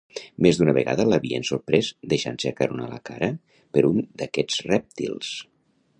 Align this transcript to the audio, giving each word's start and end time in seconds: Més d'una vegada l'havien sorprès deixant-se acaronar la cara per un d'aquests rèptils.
Més 0.43 0.59
d'una 0.59 0.73
vegada 0.77 1.05
l'havien 1.09 1.45
sorprès 1.49 1.91
deixant-se 2.15 2.53
acaronar 2.53 2.89
la 2.95 2.99
cara 3.11 3.29
per 3.77 3.87
un 3.93 4.03
d'aquests 4.23 4.65
rèptils. 4.73 5.35